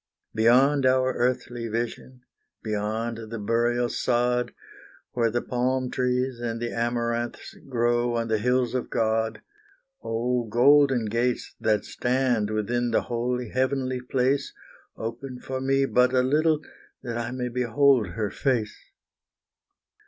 Beyond 0.33 0.87
our 0.87 1.13
earthly 1.13 1.67
vision 1.67 2.21
beyond 2.63 3.29
the 3.29 3.37
burial 3.37 3.87
sod, 3.87 4.51
Where 5.11 5.29
the 5.29 5.43
palm 5.43 5.91
trees 5.91 6.39
and 6.39 6.59
the 6.59 6.71
amaranths 6.71 7.53
grow 7.69 8.15
on 8.15 8.27
the 8.27 8.39
hills 8.39 8.73
of 8.73 8.89
God, 8.89 9.43
Oh, 10.01 10.45
golden 10.45 11.05
gates, 11.05 11.53
that 11.59 11.85
stand 11.85 12.49
within 12.49 12.89
the 12.89 13.01
holy, 13.03 13.49
heavenly 13.49 14.01
place, 14.01 14.53
Open 14.97 15.39
for 15.39 15.61
me 15.61 15.85
but 15.85 16.13
a 16.13 16.23
little, 16.23 16.61
that 17.03 17.19
I 17.19 17.29
may 17.29 17.49
behold 17.49 18.07
her 18.07 18.31
face. 18.31 18.75